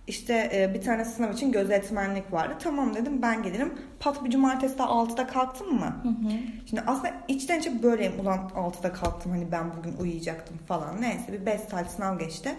işte 0.06 0.50
e, 0.54 0.74
bir 0.74 0.82
tane 0.82 1.04
sınav 1.04 1.32
için 1.32 1.52
gözetmenlik 1.52 2.32
vardı. 2.32 2.54
Tamam 2.62 2.94
dedim 2.94 3.22
ben 3.22 3.42
gelirim. 3.42 3.74
Pat 4.00 4.24
bir 4.24 4.30
cumartesi 4.30 4.78
de 4.78 4.82
6'da 4.82 5.26
kalktım 5.26 5.74
mı? 5.74 5.96
Hı 6.02 6.08
hı. 6.08 6.32
Şimdi 6.66 6.82
aslında 6.86 7.14
içten 7.28 7.58
içe 7.58 7.82
böyleyim. 7.82 8.20
Ulan 8.20 8.38
6'da 8.54 8.92
kalktım 8.92 9.32
hani 9.32 9.52
ben 9.52 9.76
bugün 9.76 9.96
uyuyacaktım 9.96 10.56
falan. 10.68 11.02
Neyse 11.02 11.32
bir 11.32 11.46
5 11.46 11.60
saat 11.60 11.90
sınav 11.90 12.18
geçti. 12.18 12.50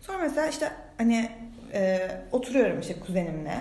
Sonra 0.00 0.18
mesela 0.18 0.46
işte 0.46 0.72
hani 0.98 1.28
e, 1.72 2.10
oturuyorum 2.32 2.80
işte 2.80 3.00
kuzenimle. 3.00 3.56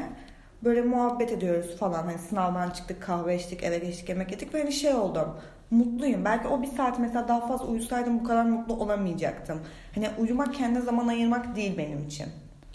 Böyle 0.63 0.81
muhabbet 0.81 1.31
ediyoruz 1.31 1.77
falan. 1.77 2.03
Hani 2.03 2.17
sınavdan 2.17 2.69
çıktık 2.69 3.03
kahve 3.03 3.35
içtik 3.35 3.63
eve 3.63 3.77
geçtik 3.77 4.09
yemek 4.09 4.31
yedik. 4.31 4.53
Ve 4.53 4.61
hani 4.61 4.71
şey 4.71 4.93
oldum 4.93 5.37
mutluyum. 5.71 6.25
Belki 6.25 6.47
o 6.47 6.61
bir 6.61 6.67
saat 6.67 6.99
mesela 6.99 7.27
daha 7.27 7.47
fazla 7.47 7.65
uyusaydım 7.65 8.19
bu 8.19 8.23
kadar 8.23 8.45
mutlu 8.45 8.73
olamayacaktım. 8.73 9.61
Hani 9.95 10.09
uyumak 10.19 10.53
kendi 10.53 10.81
zaman 10.81 11.07
ayırmak 11.07 11.55
değil 11.55 11.77
benim 11.77 12.07
için. 12.07 12.27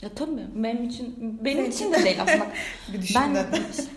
Ya 0.03 0.09
tabii 0.09 0.47
benim 0.55 0.85
için 0.85 1.15
benim 1.45 1.65
için 1.65 1.93
de 1.93 2.05
değil 2.05 2.23
aslında. 2.23 2.47
ben 3.15 3.37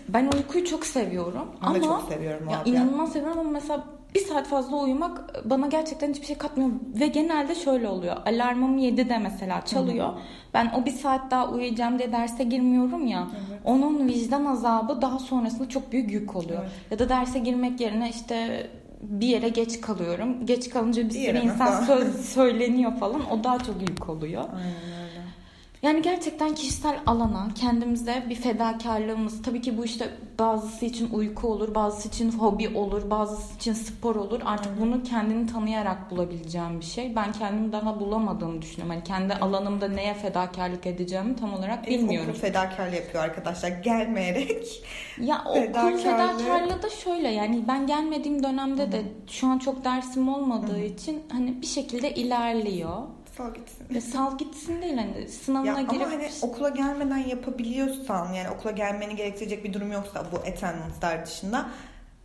ben 0.08 0.30
uykuyu 0.36 0.64
çok 0.64 0.86
seviyorum 0.86 1.48
ben 1.62 1.66
ama 1.66 1.82
çok 1.82 2.12
seviyorum 2.12 2.48
ya 2.48 2.62
inanılmaz 2.64 3.12
seviyorum 3.12 3.38
ama 3.38 3.50
mesela 3.50 3.84
bir 4.14 4.20
saat 4.20 4.46
fazla 4.46 4.76
uyumak 4.76 5.44
bana 5.50 5.66
gerçekten 5.66 6.10
hiçbir 6.10 6.26
şey 6.26 6.36
katmıyor 6.36 6.70
ve 7.00 7.06
genelde 7.06 7.54
şöyle 7.54 7.88
oluyor. 7.88 8.16
Alarmım 8.26 8.78
7'de 8.78 9.18
mesela 9.18 9.64
çalıyor. 9.64 10.08
Hı-hı. 10.08 10.18
Ben 10.54 10.72
o 10.80 10.84
bir 10.84 10.90
saat 10.90 11.30
daha 11.30 11.48
uyuyacağım 11.48 11.98
diye 11.98 12.12
derse 12.12 12.44
girmiyorum 12.44 13.06
ya. 13.06 13.28
Evet. 13.50 13.60
Onun 13.64 14.08
vicdan 14.08 14.44
azabı 14.44 15.02
daha 15.02 15.18
sonrasında 15.18 15.68
çok 15.68 15.92
büyük 15.92 16.12
yük 16.12 16.36
oluyor. 16.36 16.62
Evet. 16.62 16.70
Ya 16.90 16.98
da 16.98 17.08
derse 17.08 17.38
girmek 17.38 17.80
yerine 17.80 18.10
işte 18.10 18.66
bir 19.02 19.26
yere 19.26 19.48
geç 19.48 19.80
kalıyorum. 19.80 20.46
Geç 20.46 20.70
kalınca 20.70 21.04
bir 21.04 21.10
sürü 21.10 21.38
insan 21.38 21.84
söz 21.84 22.20
söyleniyor 22.20 22.96
falan. 22.96 23.30
O 23.30 23.44
daha 23.44 23.58
çok 23.58 23.80
yük 23.88 24.08
oluyor. 24.08 24.44
Aynen 24.56 24.99
yani 25.82 26.02
gerçekten 26.02 26.54
kişisel 26.54 27.00
alana 27.06 27.48
kendimize 27.54 28.24
bir 28.28 28.34
fedakarlığımız 28.34 29.42
tabii 29.42 29.60
ki 29.60 29.78
bu 29.78 29.84
işte 29.84 30.10
bazısı 30.38 30.86
için 30.86 31.10
uyku 31.12 31.48
olur, 31.48 31.74
bazısı 31.74 32.08
için 32.08 32.30
hobi 32.30 32.68
olur, 32.68 33.10
bazısı 33.10 33.54
için 33.56 33.72
spor 33.72 34.16
olur. 34.16 34.40
Artık 34.44 34.80
bunu 34.80 35.02
kendini 35.02 35.46
tanıyarak 35.46 36.10
bulabileceğim 36.10 36.80
bir 36.80 36.84
şey. 36.84 37.16
Ben 37.16 37.32
kendimi 37.32 37.72
daha 37.72 38.00
bulamadığımı 38.00 38.62
düşünüyorum. 38.62 38.94
Hani 38.94 39.04
kendi 39.04 39.34
alanımda 39.34 39.88
neye 39.88 40.14
fedakarlık 40.14 40.86
edeceğimi 40.86 41.36
tam 41.36 41.54
olarak 41.54 41.86
bilmiyorum. 41.86 42.30
Okul 42.30 42.40
fedakarlığı 42.40 42.96
yapıyor 42.96 43.24
arkadaşlar 43.24 43.68
gelmeyerek. 43.68 44.82
Ya 45.18 45.42
okul 45.46 45.98
fedakarlığı 45.98 46.82
da 46.82 46.90
şöyle 46.90 47.28
yani 47.28 47.64
ben 47.68 47.86
gelmediğim 47.86 48.42
dönemde 48.42 48.92
de 48.92 49.02
şu 49.26 49.46
an 49.46 49.58
çok 49.58 49.84
dersim 49.84 50.28
olmadığı 50.28 50.80
için 50.80 51.22
hani 51.32 51.62
bir 51.62 51.66
şekilde 51.66 52.14
ilerliyor 52.14 52.98
sal 53.36 53.54
gitsin. 53.54 53.86
Ya 53.94 54.00
sal 54.00 54.38
gitsin 54.38 54.82
değil 54.82 54.96
hani 54.96 55.28
sınavına 55.28 55.68
ya 55.68 55.82
girip... 55.82 56.02
Ama 56.02 56.12
hani 56.12 56.28
okula 56.42 56.68
gelmeden 56.68 57.16
yapabiliyorsan 57.16 58.32
yani 58.32 58.48
okula 58.50 58.70
gelmeni 58.72 59.16
gerektirecek 59.16 59.64
bir 59.64 59.72
durum 59.72 59.92
yoksa 59.92 60.24
bu 60.32 60.36
attendance'lar 60.36 61.26
dışında 61.26 61.70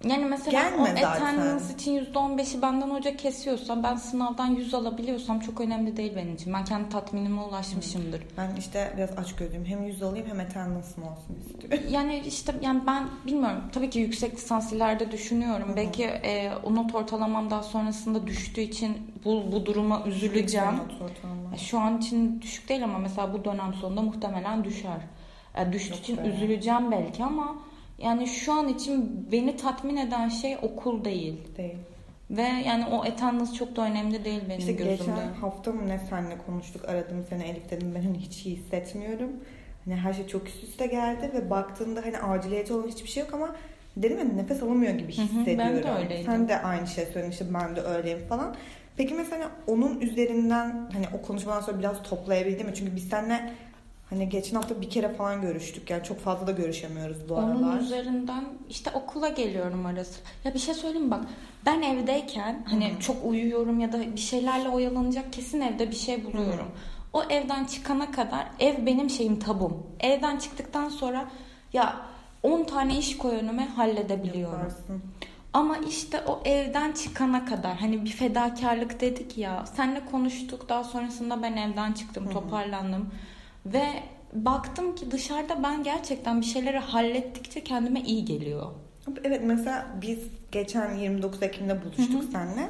yani 0.03 0.25
mesela 0.25 0.51
Gelme 0.61 0.77
o 0.77 1.07
attendance 1.07 1.73
için 1.73 2.05
%15'i 2.13 2.61
benden 2.61 2.89
hoca 2.89 3.17
kesiyorsa 3.17 3.83
ben 3.83 3.95
sınavdan 3.95 4.47
100 4.47 4.73
alabiliyorsam 4.73 5.39
çok 5.39 5.61
önemli 5.61 5.97
değil 5.97 6.13
benim 6.15 6.35
için. 6.35 6.53
Ben 6.53 6.65
kendi 6.65 6.89
tatminime 6.89 7.41
ulaşmışımdır. 7.41 8.21
Ben 8.37 8.55
işte 8.59 8.93
biraz 8.97 9.17
aç 9.17 9.35
gözlüyüm. 9.35 9.65
Hem 9.65 9.83
100 9.83 10.03
alayım 10.03 10.27
hem 10.27 10.39
attendance'ım 10.39 11.03
olsun 11.03 11.35
istiyorum. 11.39 11.79
Yani 11.89 12.19
işte 12.27 12.53
yani 12.61 12.81
ben 12.87 13.07
bilmiyorum. 13.27 13.63
Tabii 13.73 13.89
ki 13.89 13.99
yüksek 13.99 14.35
lisans 14.35 14.73
ileride 14.73 15.11
düşünüyorum. 15.11 15.67
Hı-hı. 15.67 15.75
Belki 15.75 16.03
e, 16.03 16.51
o 16.63 16.75
not 16.75 16.95
ortalamam 16.95 17.49
daha 17.49 17.63
sonrasında 17.63 18.27
düştüğü 18.27 18.61
için 18.61 18.97
bu, 19.25 19.51
bu 19.51 19.65
duruma 19.65 20.03
üzüleceğim. 20.05 20.75
E, 21.55 21.57
şu 21.57 21.79
an 21.79 21.97
için 21.97 22.41
düşük 22.41 22.69
değil 22.69 22.83
ama 22.83 22.97
mesela 22.97 23.33
bu 23.33 23.45
dönem 23.45 23.73
sonunda 23.73 24.01
muhtemelen 24.01 24.63
düşer. 24.63 24.97
E, 25.55 25.73
düştüğü 25.73 25.99
için 25.99 26.17
be. 26.17 26.21
üzüleceğim 26.21 26.91
belki 26.91 27.23
ama 27.23 27.55
yani 27.97 28.27
şu 28.27 28.53
an 28.53 28.67
için 28.67 29.27
beni 29.31 29.57
tatmin 29.57 29.97
eden 29.97 30.29
şey 30.29 30.57
okul 30.61 31.05
değil. 31.05 31.37
Değil. 31.57 31.77
Ve 32.29 32.41
yani 32.41 32.85
o 32.85 33.03
attendance 33.03 33.53
çok 33.53 33.75
da 33.75 33.81
önemli 33.81 34.25
değil 34.25 34.41
benim 34.49 34.59
işte 34.59 34.71
gözümde. 34.71 34.95
Geçen 34.95 35.33
hafta 35.33 35.71
mı 35.71 35.87
ne 35.87 35.99
senle 36.09 36.37
konuştuk 36.45 36.89
aradım 36.89 37.25
seni 37.29 37.43
Elif 37.43 37.69
dedim 37.69 37.91
ben 37.95 38.01
hani 38.03 38.17
hiç 38.17 38.45
iyi 38.45 38.55
hissetmiyorum. 38.55 39.31
Hani 39.85 39.95
her 39.95 40.13
şey 40.13 40.27
çok 40.27 40.47
üst 40.47 40.63
üste 40.63 40.87
geldi 40.87 41.31
ve 41.33 41.49
baktığında 41.49 42.01
hani 42.05 42.17
aciliyeti 42.17 42.73
olan 42.73 42.87
hiçbir 42.87 43.09
şey 43.09 43.23
yok 43.23 43.33
ama 43.33 43.55
dedim 43.97 44.17
hani 44.17 44.37
nefes 44.37 44.63
alamıyor 44.63 44.93
gibi 44.93 45.11
hissediyorum. 45.11 45.57
ben 45.57 45.83
de 45.83 45.91
öyleydim. 45.91 46.25
Sen 46.25 46.47
de 46.47 46.61
aynı 46.61 46.87
şey 46.87 47.05
söylemiştin 47.05 47.53
ben 47.53 47.75
de 47.75 47.81
öyleyim 47.81 48.19
falan. 48.29 48.55
Peki 48.97 49.13
mesela 49.13 49.51
onun 49.67 50.01
üzerinden 50.01 50.89
hani 50.93 51.05
o 51.19 51.21
konuşmadan 51.21 51.61
sonra 51.61 51.79
biraz 51.79 52.03
toplayabildim 52.03 52.67
mi? 52.67 52.73
Çünkü 52.75 52.95
biz 52.95 53.09
seninle 53.09 53.53
Hani 54.15 54.29
geçen 54.29 54.55
hafta 54.55 54.81
bir 54.81 54.89
kere 54.89 55.13
falan 55.13 55.41
görüştük. 55.41 55.89
Yani 55.89 56.03
çok 56.03 56.19
fazla 56.19 56.47
da 56.47 56.51
görüşemiyoruz 56.51 57.29
bu 57.29 57.37
aralar. 57.37 57.55
Onun 57.55 57.77
üzerinden 57.77 58.45
işte 58.69 58.91
okula 58.93 59.29
geliyorum 59.29 59.85
arası. 59.85 60.19
Ya 60.43 60.53
bir 60.53 60.59
şey 60.59 60.73
söyleyeyim 60.73 61.11
bak. 61.11 61.25
Ben 61.65 61.81
evdeyken 61.81 62.63
hani 62.69 62.91
Hı-hı. 62.91 62.99
çok 62.99 63.25
uyuyorum 63.25 63.79
ya 63.79 63.93
da 63.93 64.01
bir 64.15 64.21
şeylerle 64.21 64.69
oyalanacak 64.69 65.33
kesin 65.33 65.61
evde 65.61 65.91
bir 65.91 65.95
şey 65.95 66.25
buluyorum. 66.25 66.65
Hı-hı. 66.65 67.13
O 67.13 67.23
evden 67.23 67.65
çıkana 67.65 68.11
kadar 68.11 68.47
ev 68.59 68.85
benim 68.85 69.09
şeyim 69.09 69.39
tabum. 69.39 69.83
Evden 69.99 70.37
çıktıktan 70.37 70.89
sonra 70.89 71.29
ya 71.73 71.95
10 72.43 72.63
tane 72.63 72.97
iş 72.97 73.17
koy 73.17 73.35
önüme 73.35 73.65
halledebiliyorum. 73.65 74.59
Yaparsın. 74.59 75.01
Ama 75.53 75.77
işte 75.77 76.21
o 76.27 76.41
evden 76.45 76.91
çıkana 76.91 77.45
kadar 77.45 77.77
hani 77.77 78.05
bir 78.05 78.09
fedakarlık 78.09 79.01
dedik 79.01 79.37
ya. 79.37 79.65
Senle 79.75 80.05
konuştuk 80.11 80.69
daha 80.69 80.83
sonrasında 80.83 81.43
ben 81.43 81.57
evden 81.57 81.93
çıktım, 81.93 82.25
Hı-hı. 82.25 82.33
toparlandım. 82.33 83.09
Ve 83.65 83.85
baktım 84.33 84.95
ki 84.95 85.11
dışarıda 85.11 85.63
ben 85.63 85.83
gerçekten 85.83 86.41
bir 86.41 86.45
şeyleri 86.45 86.77
hallettikçe 86.77 87.63
kendime 87.63 88.01
iyi 88.01 88.25
geliyor. 88.25 88.71
Evet 89.23 89.41
mesela 89.43 89.87
biz 90.01 90.19
geçen 90.51 90.95
29 90.95 91.43
Ekim'de 91.43 91.83
buluştuk 91.83 92.23
Hı-hı. 92.23 92.31
seninle. 92.31 92.69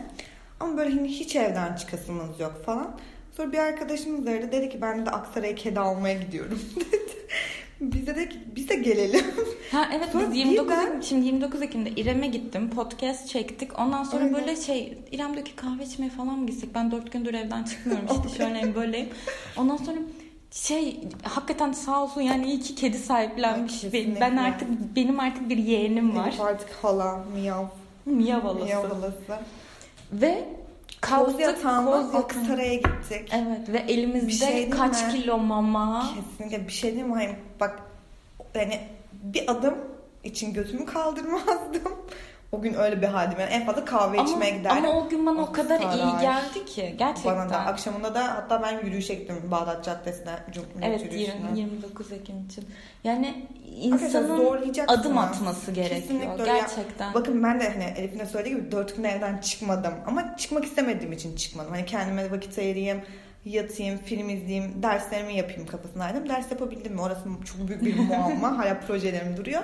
Ama 0.59 0.77
böyle 0.77 0.89
hani 0.95 1.07
hiç 1.07 1.35
evden 1.35 1.75
çıkasımız 1.75 2.39
yok 2.39 2.61
falan. 2.65 2.97
Sonra 3.37 3.51
bir 3.51 3.57
arkadaşımız 3.57 4.27
aradı 4.27 4.51
dedi 4.51 4.69
ki 4.69 4.81
ben 4.81 5.05
de 5.05 5.09
Aksaray'a 5.11 5.55
kedi 5.55 5.79
almaya 5.79 6.19
gidiyorum 6.21 6.59
dedi. 6.75 7.15
Biz 7.81 8.07
de 8.07 8.29
biz 8.55 8.69
de 8.69 8.75
gelelim. 8.75 9.25
Ha 9.71 9.89
evet 9.95 10.09
sonra 10.11 10.31
biz 10.31 10.37
29 10.37 10.71
birden... 10.71 10.87
Ekim, 10.87 11.03
şimdi 11.03 11.25
29 11.25 11.61
Ekim'de 11.61 11.91
İrem'e 11.91 12.27
gittim. 12.27 12.69
Podcast 12.69 13.29
çektik. 13.29 13.79
Ondan 13.79 14.03
sonra 14.03 14.23
Aynen. 14.23 14.35
böyle 14.35 14.55
şey 14.55 14.97
İrem 15.11 15.33
diyor 15.33 15.45
ki 15.45 15.55
kahve 15.55 15.83
içmeye 15.83 16.09
falan 16.09 16.39
mı 16.39 16.47
gitsek? 16.47 16.75
Ben 16.75 16.91
dört 16.91 17.11
gündür 17.11 17.33
evden 17.33 17.63
çıkmıyorum 17.63 18.05
işte 18.11 18.37
şöyleyim 18.37 18.75
böyleyim. 18.75 19.09
Ondan 19.57 19.77
sonra 19.77 19.97
şey 20.55 20.99
hakikaten 21.23 21.71
sağ 21.71 22.03
olsun 22.03 22.21
yani 22.21 22.45
iyi 22.47 22.59
ki 22.59 22.75
kedi 22.75 22.97
sahiplenmiş. 22.97 23.83
Ay, 23.83 24.15
ben 24.21 24.37
artık 24.37 24.69
benim 24.95 25.19
artık 25.19 25.49
bir 25.49 25.57
yeğenim 25.57 26.15
var. 26.17 26.29
Benim 26.31 26.41
artık 26.41 26.69
hala 26.81 27.25
miyav. 27.33 27.65
Miyav 28.05 28.41
halası. 28.41 28.63
Miyav 28.63 28.89
halası. 28.89 29.43
Ve 30.11 30.45
kalktık 31.01 31.63
koz 31.63 32.15
Aksaray'a 32.15 32.75
gittik. 32.75 33.31
Evet 33.33 33.69
ve 33.69 33.77
elimizde 33.77 34.45
şey 34.45 34.69
kaç 34.69 35.03
mi? 35.03 35.11
kilo 35.11 35.37
mama. 35.37 36.13
Kesinlikle 36.15 36.67
bir 36.67 36.73
şey 36.73 36.93
değil 36.93 37.05
mi? 37.05 37.13
Hayır, 37.13 37.35
bak 37.59 37.79
yani 38.55 38.79
bir 39.13 39.51
adım 39.51 39.75
için 40.23 40.53
gözümü 40.53 40.85
kaldırmazdım. 40.85 41.95
O 42.51 42.61
gün 42.61 42.73
öyle 42.73 43.01
bir 43.01 43.07
haldim. 43.07 43.39
Yani 43.39 43.49
en 43.49 43.65
fazla 43.65 43.85
kahve 43.85 44.19
ama, 44.19 44.29
içmeye 44.29 44.57
giderdim. 44.57 44.85
Ama 44.85 44.99
o 44.99 45.09
gün 45.09 45.25
bana 45.25 45.41
o, 45.41 45.43
o 45.43 45.51
kadar 45.51 45.79
saray. 45.79 45.95
iyi 45.95 46.21
geldi 46.21 46.65
ki. 46.65 46.95
Gerçekten. 46.97 47.35
Bana 47.35 47.49
da. 47.49 47.59
Akşamında 47.59 48.15
da 48.15 48.35
hatta 48.35 48.63
ben 48.63 48.85
yürüyüşe 48.85 49.13
gittim 49.13 49.35
Bağdat 49.51 49.85
Caddesi'ne. 49.85 50.31
Evet 50.81 51.13
20, 51.13 51.59
29 51.59 52.11
Ekim 52.11 52.45
için. 52.45 52.65
Yani 53.03 53.47
insanın 53.81 54.73
adım 54.87 55.17
atması 55.17 55.71
gerekiyor. 55.71 56.01
Kesinlikle 56.01 56.45
Gerçekten. 56.45 57.07
Ya. 57.07 57.13
Bakın 57.13 57.43
ben 57.43 57.59
de 57.59 57.69
hani 57.69 57.83
Elif'in 57.83 58.19
de 58.19 58.25
söylediği 58.25 58.55
gibi 58.55 58.71
dört 58.71 58.95
gün 58.97 59.03
evden 59.03 59.37
çıkmadım. 59.37 59.93
Ama 60.05 60.37
çıkmak 60.37 60.65
istemediğim 60.65 61.13
için 61.13 61.35
çıkmadım. 61.35 61.71
Hani 61.71 61.85
kendime 61.85 62.31
vakit 62.31 62.57
ayırayım 62.57 63.01
yatayım, 63.45 63.97
film 63.97 64.29
izleyeyim, 64.29 64.83
derslerimi 64.83 65.35
yapayım 65.35 65.65
kafasındaydım. 65.65 66.29
Ders 66.29 66.51
yapabildim 66.51 66.93
mi? 66.93 67.01
Orası 67.01 67.23
çok 67.45 67.67
büyük 67.67 67.85
bir 67.85 67.99
muamma. 67.99 68.57
Hala 68.57 68.79
projelerim 68.79 69.37
duruyor. 69.37 69.61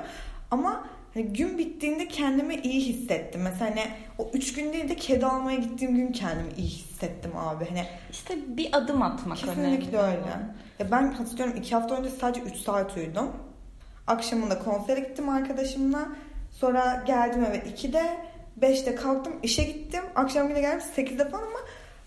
Ama 0.52 0.84
gün 1.16 1.58
bittiğinde 1.58 2.08
kendimi 2.08 2.56
iyi 2.56 2.82
hissettim. 2.82 3.42
Mesela 3.44 3.72
hani 3.72 3.84
o 4.18 4.30
üç 4.34 4.54
gün 4.54 4.74
değil 4.74 4.90
de 4.90 4.96
kedi 4.96 5.26
almaya 5.26 5.58
gittiğim 5.58 5.96
gün 5.96 6.12
kendimi 6.12 6.54
iyi 6.58 6.70
hissettim 6.70 7.32
abi. 7.38 7.66
Hani 7.70 7.86
işte 8.12 8.36
bir 8.48 8.70
adım 8.78 9.02
atmak 9.02 9.38
kesinlikle 9.38 9.62
önemli. 9.62 9.80
Kesinlikle 9.80 9.98
öyle. 10.02 10.38
Ya 10.80 10.92
ben 10.92 11.12
hatırlıyorum 11.12 11.56
iki 11.58 11.76
hafta 11.76 11.98
önce 11.98 12.10
sadece 12.10 12.42
3 12.42 12.56
saat 12.56 12.98
uyudum. 12.98 13.32
Akşamında 14.08 14.60
konsere 14.60 15.00
gittim 15.00 15.30
arkadaşımla. 15.30 16.10
Sonra 16.52 17.04
geldim 17.08 17.46
eve 17.46 17.58
2'de 17.58 18.18
5'te 18.62 18.96
kalktım 18.96 19.34
işe 19.44 19.64
gittim. 19.64 20.04
Akşam 20.16 20.50
yine 20.50 20.62
geldim 20.62 20.88
8'de 20.96 21.30
falan 21.30 21.44
ama 21.44 21.60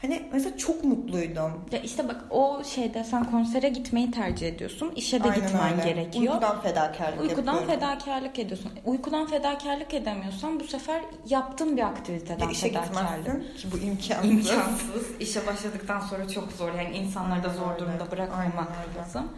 Hani 0.05 0.23
mesela 0.33 0.57
çok 0.57 0.85
mutluydum. 0.85 1.53
Ya 1.73 1.79
işte 1.79 2.09
bak 2.09 2.25
o 2.31 2.63
şeyde 2.65 3.05
sen 3.05 3.31
konsere 3.31 3.69
gitmeyi 3.69 4.11
tercih 4.11 4.49
ediyorsun. 4.49 4.93
İşe 4.97 5.25
de 5.25 5.31
Aynen 5.31 5.47
gitmen 5.47 5.73
öyle. 5.73 5.85
gerekiyor. 5.91 6.33
Uykudan 6.35 6.61
fedakarlık 6.61 7.21
Uykudan 7.21 7.55
yapıyorum. 7.55 7.81
fedakarlık 7.81 8.39
ediyorsun. 8.39 8.71
Uykudan 8.85 9.27
fedakarlık 9.27 9.95
edemiyorsan 9.95 10.61
bu 10.61 10.65
sefer 10.65 11.01
yaptığın 11.29 11.77
bir 11.77 11.83
aktiviteden 11.83 12.45
ya 12.45 12.51
işe 12.51 12.69
fedakarlık. 12.69 13.59
ki 13.59 13.69
bu 13.73 13.79
imkansız. 13.79 14.31
İmkansız. 14.31 15.21
İşe 15.21 15.47
başladıktan 15.47 16.01
sonra 16.01 16.29
çok 16.29 16.53
zor. 16.53 16.73
Yani 16.75 16.97
insanları 16.97 17.43
da 17.43 17.49
zor 17.49 17.79
durumda 17.79 18.11
bırakmamak 18.11 18.69
lazım. 18.99 19.29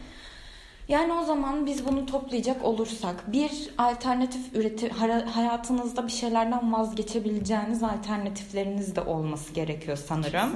Yani 0.89 1.13
o 1.13 1.25
zaman 1.25 1.67
biz 1.67 1.87
bunu 1.87 2.07
toplayacak 2.07 2.65
olursak 2.65 3.33
bir 3.33 3.51
alternatif 3.79 4.55
üretim 4.55 4.91
hayatınızda 5.27 6.07
bir 6.07 6.13
şeylerden 6.13 6.73
vazgeçebileceğiniz 6.73 7.83
alternatifleriniz 7.83 8.97
de 8.97 9.01
olması 9.01 9.53
gerekiyor 9.53 9.97
sanırım. 9.97 10.51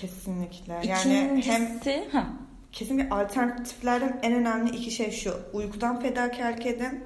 kesinlikle. 0.00 0.80
Yani 0.84 1.38
İkincisi, 1.38 1.90
hem 1.90 2.10
ha. 2.12 2.26
kesinlikle 2.72 3.14
alternatiflerden 3.14 4.20
en 4.22 4.32
önemli 4.32 4.76
iki 4.76 4.90
şey 4.90 5.10
şu. 5.10 5.34
Uykudan 5.52 6.00
fedakarlık 6.00 6.66
edin 6.66 7.04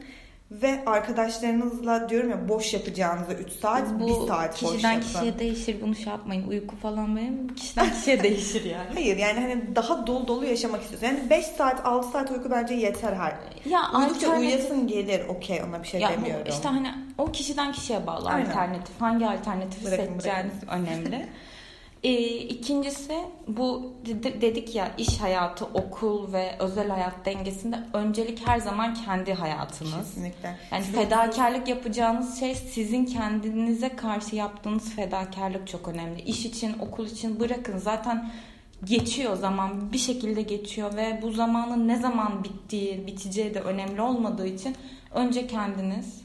ve 0.50 0.82
arkadaşlarınızla 0.86 2.08
diyorum 2.08 2.30
ya 2.30 2.48
boş 2.48 2.74
yapacağınızda 2.74 3.34
3 3.34 3.52
saat, 3.52 4.00
Bu 4.00 4.22
1 4.24 4.28
saat 4.28 4.62
boş 4.62 4.70
kişiden 4.72 4.92
yapın. 4.92 5.06
kişiye 5.06 5.38
değişir 5.38 5.76
bunu 5.82 5.94
şey 5.94 6.06
yapmayın. 6.06 6.48
Uyku 6.48 6.76
falan 6.76 7.16
benim 7.16 7.54
kişiden 7.54 7.90
kişiye 7.92 8.22
değişir 8.22 8.64
yani. 8.64 8.88
Hayır 8.94 9.16
yani 9.16 9.40
hani 9.40 9.76
daha 9.76 10.06
dolu 10.06 10.28
dolu 10.28 10.44
yaşamak 10.46 10.82
istiyorsun. 10.82 11.06
Yani 11.06 11.30
5 11.30 11.46
saat 11.46 11.86
6 11.86 12.08
saat 12.08 12.30
uyku 12.30 12.50
bence 12.50 12.74
yeter 12.74 13.12
her. 13.12 13.34
Ya 13.70 13.80
Uyudukça 13.80 14.26
alternatif... 14.26 14.38
uyuyasın 14.38 14.86
gelir 14.86 15.28
okey 15.28 15.62
ona 15.62 15.82
bir 15.82 15.88
şey 15.88 16.00
ya 16.00 16.10
demiyorum. 16.10 16.46
İşte 16.48 16.68
hani 16.68 16.94
o 17.18 17.32
kişiden 17.32 17.72
kişiye 17.72 18.06
bağlı 18.06 18.28
Aynen. 18.28 18.46
alternatif. 18.50 19.00
Hangi 19.00 19.26
alternatifi 19.26 19.84
bırakın, 19.86 20.04
seçeceğiniz 20.06 20.52
bırakın. 20.62 20.84
önemli. 20.86 21.28
E, 22.02 22.12
ikincisi 22.36 23.14
bu 23.48 23.94
dedik 24.40 24.74
ya 24.74 24.94
iş 24.98 25.20
hayatı, 25.20 25.64
okul 25.64 26.32
ve 26.32 26.56
özel 26.58 26.88
hayat 26.88 27.24
dengesinde 27.24 27.78
öncelik 27.92 28.48
her 28.48 28.58
zaman 28.58 28.94
kendi 28.94 29.32
hayatınız. 29.32 29.96
Kesinlikle. 29.96 30.56
Yani 30.72 30.84
Sizin 30.84 30.98
fedakarlık 30.98 31.68
yapacağınız 31.68 32.40
şey 32.40 32.54
sizin 32.54 33.04
kendinize 33.04 33.96
karşı 33.96 34.36
yaptığınız 34.36 34.94
fedakarlık 34.94 35.68
çok 35.68 35.88
önemli. 35.88 36.22
İş 36.22 36.46
için, 36.46 36.78
okul 36.78 37.06
için 37.06 37.40
bırakın 37.40 37.78
zaten 37.78 38.30
geçiyor 38.84 39.36
zaman 39.36 39.92
bir 39.92 39.98
şekilde 39.98 40.42
geçiyor 40.42 40.96
ve 40.96 41.18
bu 41.22 41.30
zamanın 41.32 41.88
ne 41.88 41.96
zaman 41.96 42.44
bittiği, 42.44 43.06
biteceği 43.06 43.54
de 43.54 43.60
önemli 43.60 44.00
olmadığı 44.00 44.46
için 44.46 44.76
önce 45.14 45.46
kendiniz. 45.46 46.20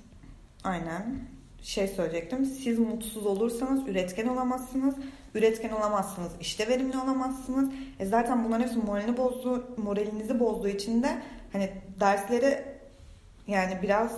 Aynen. 0.64 1.20
Şey 1.64 1.88
söyleyecektim. 1.88 2.46
Siz 2.46 2.80
mutsuz 2.80 3.26
olursanız 3.26 3.88
üretken 3.88 4.28
olamazsınız 4.28 4.96
üretken 5.36 5.72
olamazsınız, 5.72 6.32
işte 6.42 6.68
verimli 6.68 6.98
olamazsınız. 6.98 7.70
E 8.00 8.06
zaten 8.06 8.46
bunların 8.46 8.64
hepsi 8.64 8.80
moralini 8.80 9.18
bozdu, 9.18 9.68
moralinizi 9.78 10.40
bozduğu 10.40 10.68
için 10.68 11.04
de 11.04 11.22
hani 11.54 11.70
derslere 12.00 12.76
yani 13.48 13.80
biraz 13.82 14.12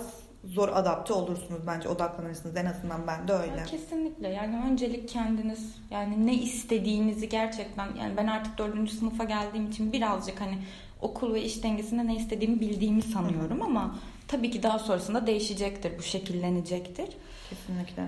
zor 0.44 0.68
adapte 0.68 1.12
olursunuz 1.12 1.60
bence 1.66 1.88
odaklanırsınız 1.88 2.56
en 2.56 2.66
azından 2.66 3.06
ben 3.06 3.28
de 3.28 3.32
öyle. 3.32 3.64
Kesinlikle 3.66 4.28
yani 4.28 4.70
öncelik 4.70 5.08
kendiniz 5.08 5.74
yani 5.90 6.26
ne 6.26 6.34
istediğinizi 6.34 7.28
gerçekten 7.28 7.88
yani 8.00 8.16
ben 8.16 8.26
artık 8.26 8.58
dördüncü 8.58 8.92
sınıfa 8.92 9.24
geldiğim 9.24 9.66
için 9.66 9.92
birazcık 9.92 10.40
hani 10.40 10.58
okul 11.00 11.34
ve 11.34 11.42
iş 11.42 11.62
dengesinde 11.62 12.06
ne 12.06 12.16
istediğimi 12.16 12.60
bildiğimi 12.60 13.02
sanıyorum 13.02 13.62
ama 13.62 13.94
tabii 14.28 14.50
ki 14.50 14.62
daha 14.62 14.78
sonrasında 14.78 15.26
değişecektir 15.26 15.98
bu 15.98 16.02
şekillenecektir. 16.02 17.08
Kesinlikle. 17.50 18.06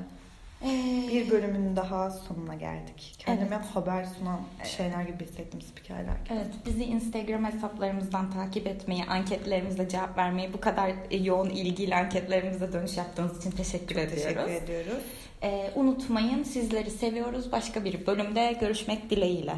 Ee, 0.64 1.09
bir 1.12 1.31
bölümün 1.31 1.76
daha 1.76 2.11
sonuna 2.11 2.55
geldik. 2.55 3.14
Kendime 3.19 3.57
evet. 3.57 3.67
haber 3.75 4.05
sunan 4.05 4.40
şeyler 4.77 5.03
gibi 5.03 5.25
hissettim 5.25 5.62
spikerler. 5.62 6.16
Evet, 6.31 6.46
bizi 6.66 6.85
Instagram 6.85 7.44
hesaplarımızdan 7.44 8.31
takip 8.31 8.66
etmeyi, 8.66 9.05
anketlerimize 9.05 9.88
cevap 9.88 10.18
vermeyi, 10.18 10.53
bu 10.53 10.61
kadar 10.61 10.92
yoğun 11.11 11.51
ilgiyle 11.51 11.96
anketlerimize 11.96 12.73
dönüş 12.73 12.96
yaptığınız 12.96 13.38
için 13.38 13.51
teşekkür 13.51 13.94
Çok 13.94 14.05
ediyoruz. 14.05 14.23
Teşekkür 14.23 14.64
ediyoruz. 14.64 15.03
Ee, 15.42 15.70
unutmayın, 15.75 16.42
sizleri 16.42 16.90
seviyoruz. 16.90 17.53
Başka 17.53 17.85
bir 17.85 18.07
bölümde 18.07 18.57
görüşmek 18.61 19.11
dileğiyle. 19.11 19.55